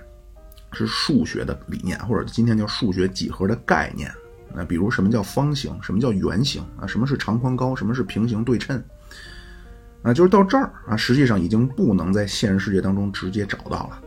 [0.72, 4.10] 是数学的理念，或者今天叫数学几何的概念。
[4.54, 5.76] 那，比如什么叫方形？
[5.82, 6.62] 什么叫圆形？
[6.80, 7.76] 啊，什么是长宽高？
[7.76, 8.82] 什么是平行对称？
[10.02, 14.00] 啊，就是到这儿啊，实际上已经不能在现实世界当中直接找到了。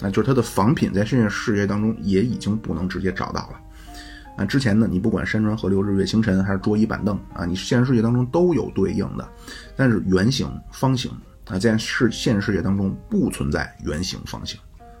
[0.00, 3.60] 啊，就是它的仿品在现实世界当中也已经不能直接找到了。
[4.36, 9.28] 啊，之前呢，你不管山川河流、日月星辰，还是桌椅板凳啊，你现实世界当中都有对应的。
[9.74, 11.10] 但是圆形、方形
[11.46, 14.58] 啊，在世现实世界当中不存在圆形、方形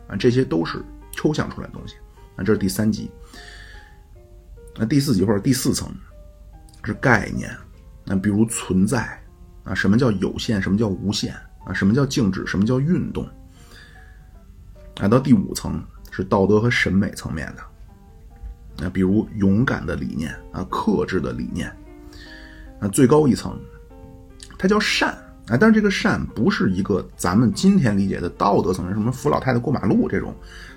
[0.08, 1.94] 啊，这些都是抽象出来的东西
[2.34, 2.42] 啊。
[2.42, 3.08] 这是第三级。
[4.78, 5.92] 那第四级或者第四层
[6.84, 7.50] 是概念，
[8.04, 9.20] 那比如存在
[9.64, 10.62] 啊，什么叫有限？
[10.62, 11.34] 什么叫无限？
[11.66, 12.46] 啊，什么叫静止？
[12.46, 13.28] 什么叫运动？
[15.00, 17.62] 啊，到第五层是道德和审美层面的。
[18.80, 21.68] 那比如勇敢的理念啊，克制的理念，
[22.78, 23.60] 啊，最高一层，
[24.56, 25.10] 它叫善
[25.48, 30.32] 啊，但是这个善不是一个咱们今天理解的道德层面，什么扶老太太过马路这种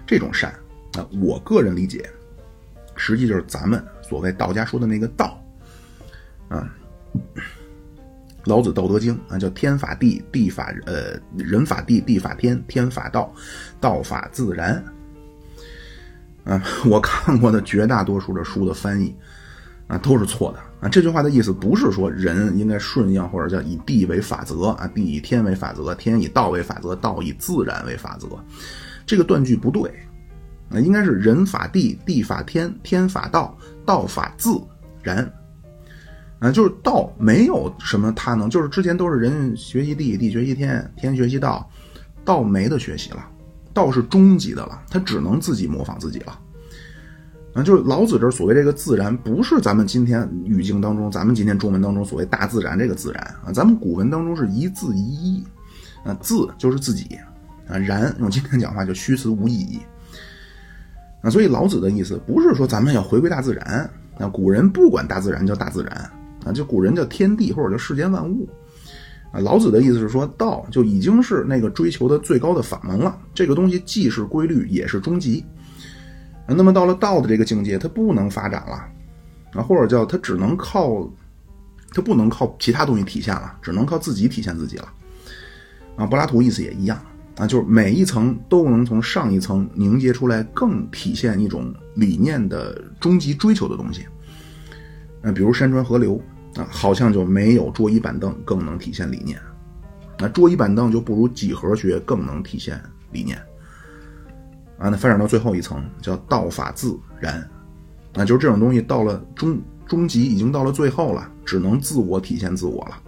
[0.08, 0.52] 这种善
[0.98, 2.10] 啊，我个人理解，
[3.02, 5.44] 实际就是咱们所谓道家说的那个道
[6.48, 6.72] 啊，
[8.44, 13.34] 老子《道德经》啊，叫天法地，地法呃人法地，地法天，天法道，
[13.80, 14.84] 道法自然。
[16.44, 19.16] 啊，我看过的绝大多数的书的翻译，
[19.88, 20.88] 啊，都是错的啊。
[20.88, 28.28] 这句话的意思不是说人应该顺应或者叫以地为法则啊，地以天为法则，天以道为法则，道以自然为法则。
[29.08, 29.92] 这个断句不对，
[30.74, 34.60] 啊，应该是人法地，地法天，天法道，道法自
[35.02, 35.32] 然。
[36.40, 41.70] 啊，就是道没有什么他能，就是之前都是人学习地，地学习天，天学习道，
[42.26, 43.28] 道没得学习了。
[43.74, 46.40] 道是终极的了，他只能自己模仿自己了。
[47.54, 55.44] 啊，就是老子这所谓这个自然，不是咱们今天语境当中，咱们今天中文当中所谓大自然这个自然啊，咱们古文当中是一字一义，
[56.04, 57.20] 啊，字就是自己，
[57.68, 59.80] 啊，然用今天讲话就虚词无意义。
[61.22, 66.12] 啊，所以老子的意思不是说咱们要回归大自然，啊，古人不管大自然叫大自然，
[66.46, 68.48] 啊，就古人叫天地或者叫世间万物。
[69.32, 73.18] 啊，老子的意思是说，道就已经是那个追求的最高的法门了。
[73.34, 75.46] 这个东西既是规律，也是终极。
[76.48, 78.84] 那么到了道的这个境界，它不能发展了。
[79.54, 81.10] 啊，或者叫它只能靠，
[81.94, 84.92] 它不能靠其他东西体现了，只能靠自己体现自己了。
[85.96, 87.02] 啊，柏拉图意思也一样
[87.38, 94.06] 啊，就是每一层都能从上一层凝结出来更体现一种理念的终极追求的东西。
[95.22, 96.22] 那，比如山川河流
[96.56, 99.40] 啊，好像就没有桌椅板凳更能体现理念。
[100.20, 102.80] 那桌椅板凳就不如几何学更能体现
[103.12, 103.38] 理念。
[104.78, 107.48] 啊，那发展到最后一层叫道法自然，
[108.14, 113.02] 那就是这种东西到了终终极已经到了最后了，只能自我体现自我了。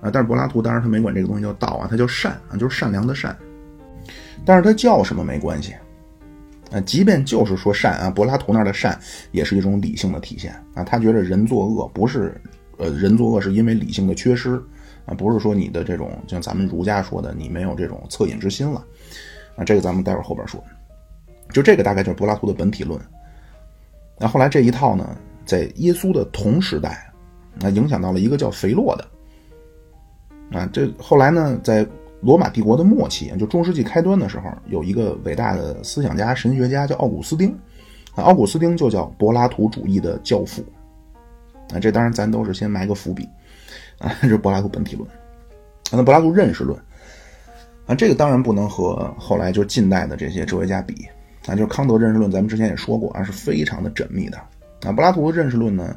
[0.00, 3.36] 啊，但是柏拉图当然他没管这个东西叫道啊，他叫善啊，就是善良的善。
[4.44, 5.74] 但是他叫什么没关系，
[6.70, 8.98] 啊，即便就是说善啊，柏拉图那儿的善
[9.32, 12.40] 也是一种理性的体现啊，他觉得人作恶不是，
[12.78, 14.54] 呃，人作恶是因为理性的缺失
[15.04, 18.84] 啊，不是说你的这种像咱们儒家说的你没有这种恻隐之心了。
[19.56, 20.62] 啊，这个咱们待会儿后边说，
[21.52, 22.98] 就这个大概就是柏拉图的本体论。
[24.18, 27.12] 那后来这一套呢，在耶稣的同时代，
[27.60, 29.06] 那影响到了一个叫肥洛的。
[30.52, 31.86] 啊，这后来呢，在
[32.20, 37.50] 罗马帝国的末期，就中世纪开端的时候，有一个伟大的思想家、神学家叫奥古斯丁。
[38.14, 40.62] 啊，奥古斯丁就叫柏拉图主义的教父。
[41.72, 43.26] 啊，这当然咱都是先埋个伏笔。
[43.98, 45.08] 啊，这是柏拉图本体论。
[45.08, 46.76] 啊那柏拉图认识论。
[47.86, 51.06] 啊，这个当然不能和后来就是近代的这些哲学家比，
[51.46, 54.36] 啊，就是康德认识论，咱们之前也说过啊，是非常的缜密的。
[54.82, 55.96] 啊，柏拉图的认识论呢，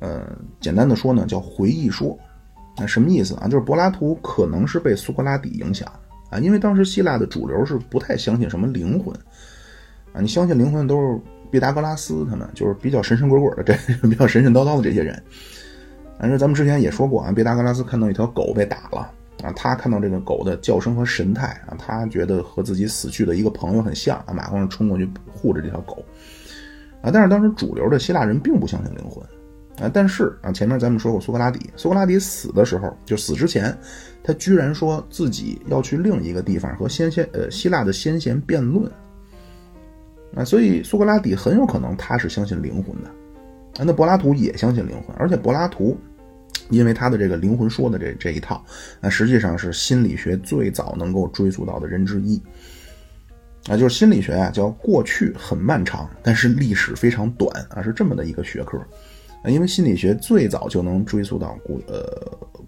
[0.00, 2.18] 呃，简单的说呢，叫回忆说。
[2.78, 3.48] 那什么意思啊？
[3.48, 5.90] 就是柏拉图可能是被苏格拉底影响
[6.30, 9.14] 啊，因为当时希腊的主流是不太相信什么灵魂
[10.12, 13.74] 啊，你相信灵魂都是毕达哥拉斯他们，就是比较神神鬼鬼的这
[14.08, 15.22] 比较神神叨叨的这些人。
[16.18, 19.10] 反正咱们之前也说过啊，毕达哥拉斯看到一条狗被打了。
[19.40, 26.04] 啊，他看到这个狗的叫声和神态啊，他觉得和自己死去的一个朋友很像啊，马上冲过去护着这条狗
[27.00, 27.10] 啊。
[27.12, 29.24] 但是当时主流的希腊人并不相信灵魂
[29.80, 29.90] 啊。
[29.92, 33.76] 但是啊，前面咱们说过苏格拉底，苏格拉底死的时候，就死之前，
[34.22, 38.90] 他居然说自己要去另一个地方和先贤呃希腊的先贤辩论
[40.34, 40.44] 啊。
[40.44, 43.10] 所以苏格拉底很有可能他是相信灵魂的
[43.80, 43.84] 啊。
[43.84, 45.96] 那柏拉图也相信灵魂，而且柏拉图。
[46.70, 48.62] 因为他的这个灵魂说的这这一套，
[49.00, 52.38] 那实际上是心理学最早能够追溯到的人之一，
[53.70, 58.78] 啊，就是心理学啊，叫过去很漫长，但是历史非常短啊，是这么的一个学科，
[59.46, 62.04] 因为心理学最早就能追溯到古呃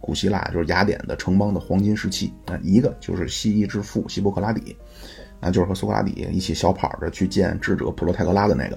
[0.01, 4.77] 古希腊，就是雅典的城邦的黄金时期啊，一个就是西医之父希波克拉底，
[5.41, 8.77] 啊，就是和苏格拉底一起小跑着去见智者普罗泰戈拉的那个，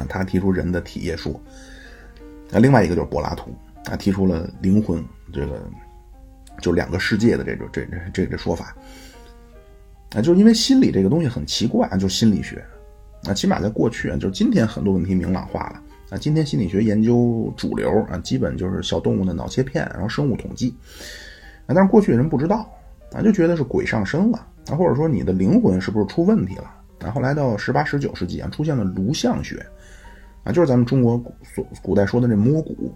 [0.00, 1.40] 啊，他提出人的体液说，
[2.50, 3.54] 那另外一个就是柏拉图。
[3.90, 5.62] 啊，提出了灵魂这个，
[6.62, 8.74] 就两个世界的这种这这这个说法。
[10.16, 12.64] 啊，就是因为心理这个东西很奇怪，就心理学。
[13.24, 15.82] 啊，起码在过去啊，就是今天很多问题明朗化了。
[16.10, 20.74] 啊，今天心理学研究主流啊，基本就是小动物的脑切片，然后生物统计。
[21.66, 22.70] 啊，但是过去人不知道，
[23.12, 26.70] 啊，就觉得是鬼上身了，啊，或者说你的灵魂是不是出问题了？
[27.06, 29.64] 啊，后来到十八、十九世纪啊，出现了颅相学，
[30.42, 32.94] 啊，就是咱们中国古所古代说的这摸骨。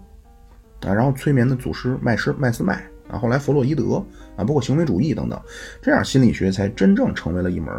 [0.81, 3.95] 啊，然后催眠的祖师麦斯麦斯麦啊，后来弗洛伊德
[4.37, 5.37] 啊，包括行为主义等等，
[5.81, 7.73] 这样心理学才真正成为了一门，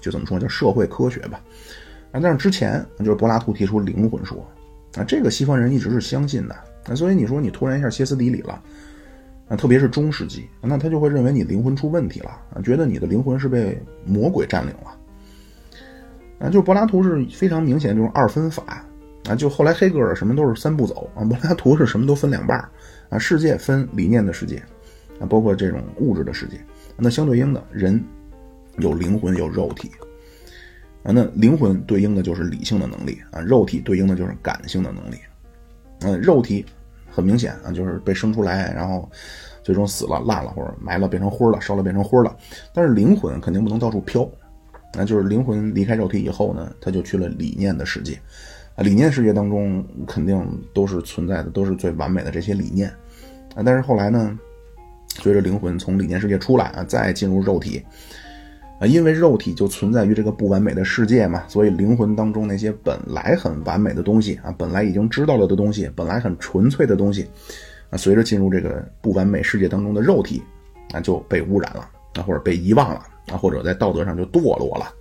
[0.00, 1.40] 就怎么说叫社会科学吧。
[2.14, 4.38] 啊，但是之前就是柏拉图提出灵魂说，
[4.94, 6.54] 啊，这个西方人一直是相信的。
[6.86, 8.62] 那所以你说你突然一下歇斯底里了，
[9.48, 14.96] 啊，特别是中世纪，那他就会认为你灵魂出问题了，啊，觉得你的灵魂是被魔鬼占领了。
[16.38, 18.86] 啊，就是柏拉图是非常明显这种二分法。
[19.26, 22.58] 啊，就后来黑格尔什么都是三步走啊，柏拉图是什么都分两半
[23.08, 24.62] 啊，世界分理念的世界，
[25.18, 26.60] 啊，包括这种物质的世界，
[26.98, 28.04] 那相对应的人
[28.76, 29.90] 有灵魂有肉体，
[31.04, 35.16] 啊，那灵魂对应的就是理性的能力啊，肉体对应的就是感性的能力，
[36.00, 36.66] 嗯，肉体
[37.08, 39.08] 很明显啊，就是被生出来，然后
[39.62, 42.36] 最终死了烂了或者埋了变成灰了，烧了变成灰了，
[42.72, 44.28] 但是灵魂肯定不能到处飘，
[44.94, 48.18] 那就是灵魂离开肉体以后呢，他就去了理念的世界。
[48.76, 52.88] 啊，理念世界当中肯定都是存在的，都是最完美的这些理念，
[53.54, 54.36] 啊，但是后来呢，
[55.20, 57.80] 随着灵魂从理念世界出来啊，再进入肉体，
[58.86, 67.26] 因为肉体就存在于这个不完美的世界嘛，所以灵魂当中那些本来很完美的东西啊，本来已经知道了的东西，本来很纯粹的东西，
[67.90, 70.42] 啊，随着进入这个不完美世界当中的肉体，
[70.92, 73.00] 啊，就被污染了，啊，或者被遗忘了，
[73.32, 74.92] 啊，或者在道德上就堕落了。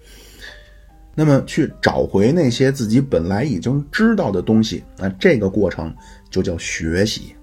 [1.15, 5.95] 那么去找回那些自己本来已经知道的东西，那这个过程
[6.29, 7.36] 就叫学习。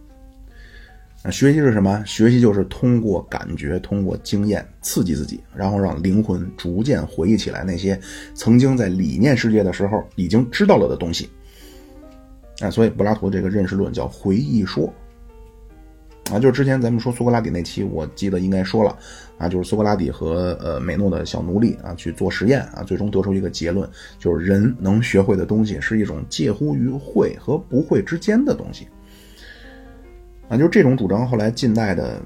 [1.22, 2.02] 那学习是什么？
[2.06, 8.00] 学习就是通过感觉、通过经验刺激自己，然后让灵魂逐渐回忆起来那些
[8.34, 11.28] 曾经在理念世界的时候已经知道了的东西。
[12.60, 14.92] 啊，所以柏拉图这个认识论叫回忆说。
[16.32, 18.96] 啊，就是之前咱们说苏格拉底那期，我记得应该说了，
[19.36, 28.86] 啊，就是苏格拉底和呃美诺的小奴隶啊去做实验啊，最终得出一个结论，就是人能学会的东西是一种介乎于会和不会之间的东西。
[30.50, 32.20] 啊，就是这种主张，后来近代的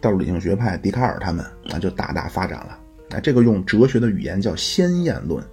[0.00, 2.78] 道路理性学派，笛卡尔他们啊就大大发展了。
[3.10, 5.44] 啊，这个用哲学的语言叫先验论，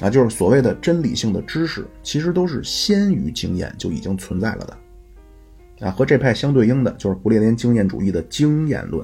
[0.00, 5.86] 啊，就是所谓的真理性的知识，其实都是先于经验就已经存在了的。
[5.86, 9.02] 啊，和这派相对应的就是不列颠经验主义的经验论，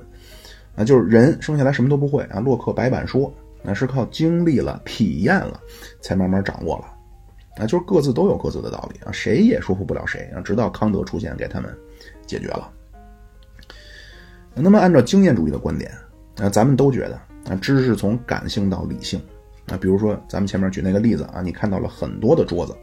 [0.77, 2.39] 啊，就是人生下来什么都不会啊。
[2.41, 3.33] 洛克白板说，
[3.63, 5.59] 那是靠经历了、体验了，
[6.03, 6.85] 才慢慢掌握了。
[7.57, 10.41] 啊，就是各自都有各自的道理啊，谁也说服不了谁啊。
[10.43, 11.75] 直到康德出现，给他们
[12.27, 12.70] 解决了。
[14.55, 15.91] 那么，按照经验主义的观点，
[16.39, 19.20] 啊，咱们都觉得啊，知识从感性到理性。
[19.66, 22.74] 啊，比如说咱们前面举那个例子啊，你看到了很多的桌子。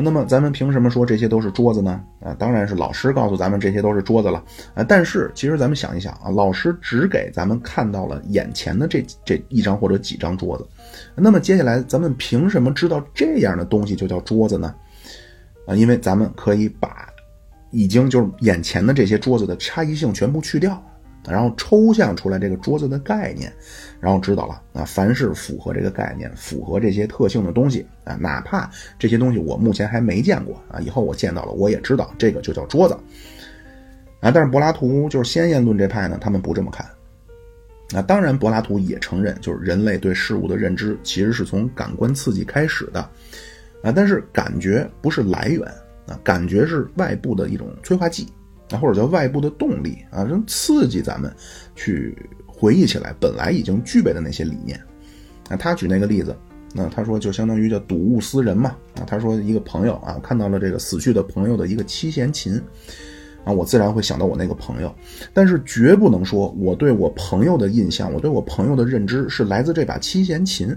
[0.00, 2.00] 那么咱们凭什么说这些都是桌子呢？
[2.20, 4.42] 啊，当然是老师告诉咱们这些都是桌子了。
[4.74, 10.66] 啊，但是其实咱们想一想啊，老师只给咱们看到了眼前的这这一张或者几张桌子，
[11.14, 14.74] 那么接下来咱们凭什么知道这样的东西就叫桌子呢？
[15.66, 16.97] 啊，因为咱们可以把
[17.70, 20.82] 已经就是眼前的这些桌子的差异性全部去掉。
[21.28, 23.52] 然后抽象出来这个桌子的概念，
[24.00, 32.94] 然后知道了啊，凡是符合这个概念、符合这些特性的东西啊，哪怕这些东西我目前还没见过啊，以后我见到了，我也知道这个就叫桌子
[34.20, 34.30] 啊。
[34.30, 36.88] 但是柏拉图就是先验论这派呢，他们不这么看。
[37.90, 43.00] 那当然，柏拉图也承认，就是人类对事物的认知其实是从感官刺激开始的
[43.82, 45.62] 啊，但是感觉不是来源
[46.08, 48.26] 啊，感觉是外部的一种催化剂。
[48.70, 51.34] 啊，或者叫外部的动力啊，能刺激咱们
[51.74, 52.14] 去
[52.46, 54.78] 回忆起来本来已经具备的那些理念。
[55.48, 56.36] 啊，他举那个例子，
[56.74, 58.76] 那他说就相当于叫睹物思人嘛。
[58.96, 62.60] 啊，他说一个朋友啊，看到了这个死去的朋友的一个七弦琴，
[63.42, 64.94] 啊，我自然会想到我那个朋友，
[65.32, 70.76] 但是绝不能说我对我朋友的印象，我对我朋友的认知是来自这把七弦琴。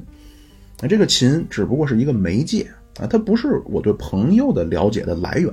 [0.82, 2.66] 那，这个琴只不过是一个媒介
[3.02, 5.52] 啊，它不是我对朋友的了解的来源。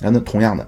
[0.00, 0.66] 啊，那同样的，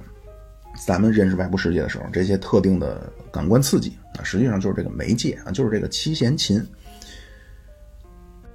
[0.87, 6.65] 咱们认识外部世界的时候，这些特定的感官刺激啊，实际上就是这个媒介啊，就是这个七弦琴。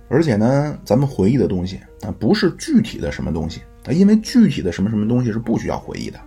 [0.08, 6.20] 而且呢，咱们回忆的东西啊，不是具体的什么东西啊，因为具体的什么什么东西是不需要回忆的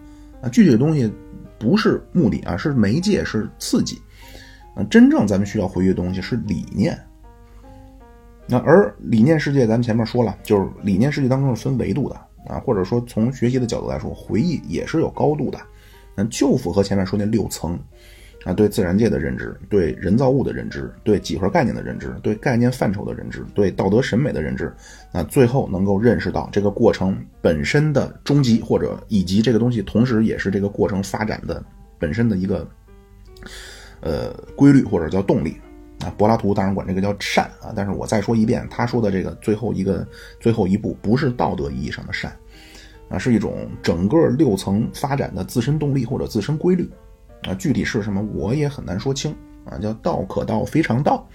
[0.43, 1.12] 啊，具体的东西
[1.59, 3.97] 不是目的啊，是媒介，是刺激
[4.74, 4.83] 啊。
[4.91, 6.99] 真正咱们需要回忆的东西是理念。
[8.49, 12.18] 那而理念世界，咱们前面说了，就是理念世界当中是分维度的。
[12.46, 15.61] 啊，或者说从学习的角度来说，回忆也是有高度的，
[16.14, 17.78] 那就符合前面说那六层，
[18.42, 24.72] 啊，对自然界的认知，对人造物的认知，对几何概念的认知，对概念范畴的认知，对道德审美的认知，
[25.12, 31.62] 那最后能够认识到这个过程本身的终极，或者以及这个东西同时也是这个过程发展的
[31.99, 32.66] 本身的一个
[34.01, 35.59] 呃规律或者叫动力。
[36.01, 40.07] 啊，柏拉图当然管这个叫善啊，但是我再说一遍，他说的这个最后一个
[40.38, 42.30] 最后一步不是道德意义上的善，
[43.09, 46.88] 啊，是一种整个六层发展的自身动力或者自身规律，
[47.42, 49.34] 啊，具体是什么我也很难说清
[49.64, 51.26] 啊，叫道可道非常道，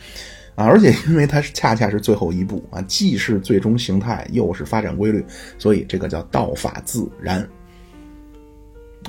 [0.56, 5.26] 啊，而且因为它是恰恰是最后一步啊，既是最终形态又是发展规律，
[5.58, 7.46] 所以这个叫道法自然，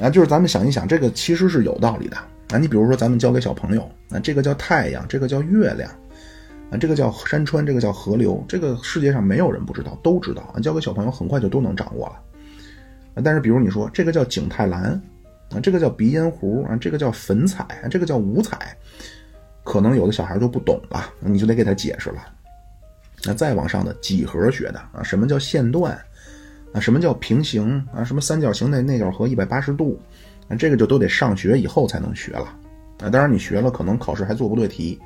[0.00, 2.16] 啊，就是咱们想一想，这个其实是有道理的。
[2.50, 5.90] 啊，你比如说，咱们教给小朋友，啊，这个叫太阳，这个叫月亮，
[6.70, 10.60] 啊，这个叫山川，这个叫河流，这个世界上没有人不知道，都知道啊。
[10.60, 12.20] 教给小朋友很快就都能掌握了。
[13.14, 15.00] 啊，但是比如你说这个叫景泰蓝，
[15.50, 18.76] 啊，这个叫鼻烟壶，啊，这个叫粉彩，啊，这个叫五彩，
[19.64, 22.22] 可能有的小孩就不懂了，你就得给他解释了。
[23.24, 25.98] 那再往上的几何学的啊，什么叫线段，
[26.72, 29.98] 啊，什么叫平行，啊，什么三角形内内角和一百八十度。
[30.48, 32.46] 那这个就都得上学以后才能学了，
[33.02, 35.00] 啊，当然你学了，可能考试还做不对题，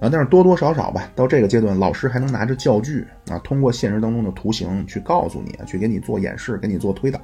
[0.00, 7.20] 啊，但是多多少少吧，到这个阶段，老师还能拿着教具啊，通过现实当中的图形去告诉你，去给你做演示，给你做推导。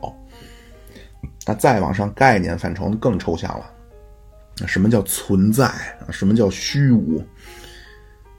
[1.47, 3.71] 那再往上，概念范畴更抽象了，
[4.61, 5.71] 那什么叫存在？
[6.11, 7.25] 什么叫虚无？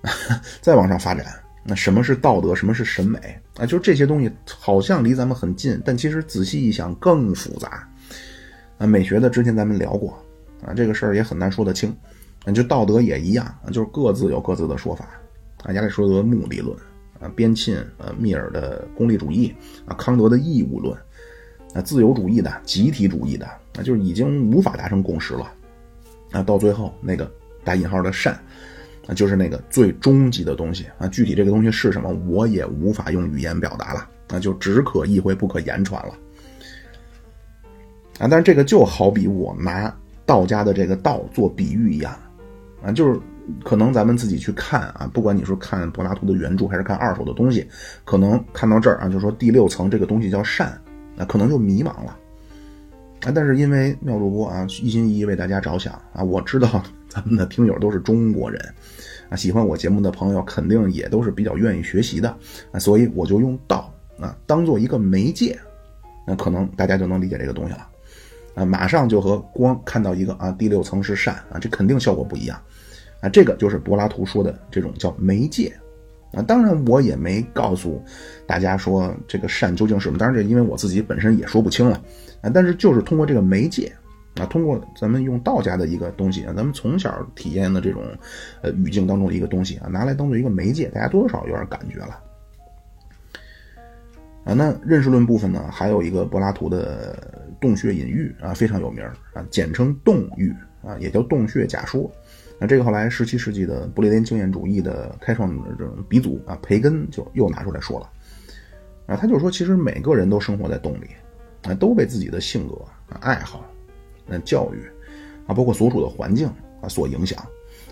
[0.61, 1.25] 再往上发展，
[1.63, 2.53] 那什么是道德？
[2.53, 3.19] 什么是审美？
[3.57, 7.87] 啊，就这些东西好像离咱们很近，但其实仔细一想更复杂。
[8.87, 10.17] 美学的之前咱们聊过，
[10.65, 11.95] 啊，这个事儿也很难说得清，
[12.45, 15.07] 啊，就道德也一样，啊，就是各自有各自的说法，
[15.63, 16.75] 啊，亚里士多德目的论，
[17.19, 19.53] 啊，边沁，呃，密尔的功利主义，
[19.85, 20.97] 啊，康德的义务论，
[21.73, 25.51] 啊，自由主义的、集体主义的，啊，就是已经无法达成共识了，
[26.31, 27.29] 啊，到最后那个
[27.63, 28.33] 打引号的善，
[29.07, 36.13] 啊，就是那个最终极的东西，啊，具体这个东西是什么，我也无法用语言表达了，那就只可意会不可言传了。
[38.19, 39.93] 啊，但是这个就好比我拿
[40.25, 42.15] 道家的这个道做比喻一样，
[42.83, 43.19] 啊，就是
[43.63, 47.67] 可能咱们自己去看啊，不管你说看柏拉图的原著还是看二手的东西，
[48.05, 50.79] 可能看到这儿啊，就说第六层这个东西叫善，
[51.15, 52.17] 那可能就迷茫了。
[53.25, 58.61] 啊，但是因为妙主播啊一心一意为大家着想啊，我知道咱们的听友都是中国人，
[59.29, 62.29] 啊，喜欢我节目的朋友肯定也都是比较愿意学习的
[62.71, 65.57] 啊，所以我就用道啊当做一个媒介，
[66.27, 67.87] 那可能大家就能理解这个东西了。
[68.55, 72.59] 啊，马上就和光看到一个啊，第六层是善啊，这肯定效果不一样，
[73.19, 75.73] 啊，这个就是柏拉图说的这种叫媒介，
[76.33, 77.99] 啊，当然我也没告诉
[78.45, 81.99] 大家说这个善究竟是什么，当然这因为我自己本身也说不清了，
[82.41, 83.91] 啊，但是就是通过这个媒介，
[84.35, 88.03] 啊，通过咱们用道家的一个东西啊，咱们从小体验的这种
[88.61, 92.19] 呃语境当中的一个东西啊，拿来当做一个媒介，大家多多少有点感觉了。
[94.43, 97.17] 啊，那认识论部分呢，还有一个柏拉图的
[97.61, 100.53] 洞穴隐喻啊，非常有名啊，简称洞喻
[100.85, 102.11] 啊，也叫洞穴假说。
[102.59, 108.09] 那这个后来十七世纪的不列颠经验主义的开创的这种鼻祖啊，培根就又拿出来说了
[109.05, 111.07] 啊，他就说，其实每个人都生活在洞里
[111.63, 112.75] 啊，都被自己的性格、
[113.09, 113.65] 啊爱好、
[114.25, 114.77] 那教育
[115.47, 116.47] 啊，包括所处的环境
[116.81, 117.41] 啊所影响。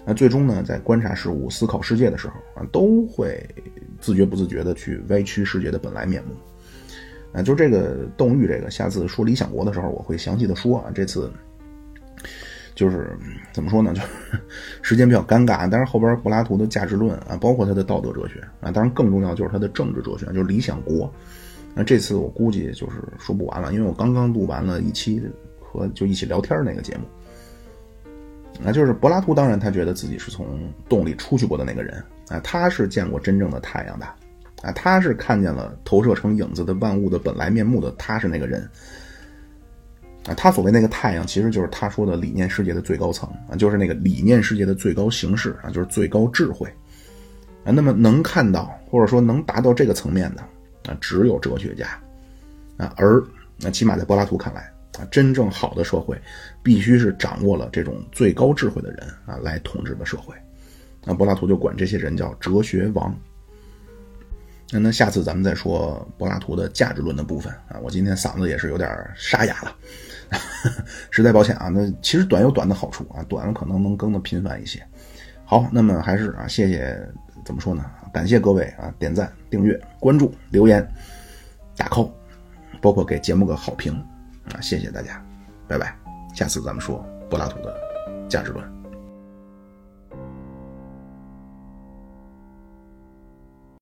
[0.06, 3.43] 那最终呢，在观察事物、思考世界的时候啊，都会
[3.99, 6.34] 自觉不自觉的去歪曲世界的本来面目。
[7.34, 10.91] 啊，就这个洞域，这个下次说理想国的时候，我会详细的说啊。
[10.93, 11.32] 这次
[12.76, 13.16] 就是
[13.54, 13.93] 怎么说呢？
[13.93, 14.02] 就
[14.82, 15.70] 时间比较尴尬。
[15.70, 21.10] 但是后边柏拉图的价值论啊，包括他的道德哲学啊，当然更重要就是他的政治哲学，就是理想国。
[21.74, 25.22] 那这次我估计就是说不完了，因为我刚刚录完了一期
[25.62, 27.04] 和就一起聊天那个节目。
[28.60, 30.45] 那就是柏拉图，当然他觉得自己是从
[30.88, 34.06] 洞里出去过的那个人啊，他是见过真正的太阳的，
[34.62, 38.62] 啊，他是看见了投射成影子的万物的本来面目的，他是那个人，
[40.28, 46.68] 啊，他所谓那个太阳，其实就是他说的理念世界的最高层啊，就是那个理念世界的最高形式啊，就是最高智慧，
[47.64, 50.41] 啊，那么能看到或者说能达到这个层面的
[50.91, 51.88] 啊，只有哲学家，
[52.78, 53.24] 啊，而
[53.58, 54.72] 那起码在柏拉图看来。
[54.99, 56.19] 啊，真正好的社会，
[56.61, 60.35] 必须是掌握了这种最高智慧的人啊来统治的社会。
[61.03, 63.15] 那柏拉图就管这些人叫哲学王。
[64.73, 67.79] 那那下次咱们再说柏拉图的价值论的部分啊。
[67.81, 69.75] 我今天嗓子也是有点沙哑了，
[71.11, 71.67] 实在抱歉啊。
[71.67, 74.81] 那其实短有短的好处啊，短可能能更的频繁一些。
[75.43, 76.97] 好，那么还是啊，谢谢，
[77.43, 77.83] 怎么说呢？
[78.13, 80.85] 感谢各位啊，点赞、订阅、关注、留言、
[81.75, 82.09] 打 call，
[82.81, 84.01] 包括给节目个好评。
[84.54, 85.24] 啊，谢谢大家，
[85.68, 85.95] 拜拜，
[86.34, 87.76] 下次咱们说柏拉图的
[88.30, 88.70] 价值论。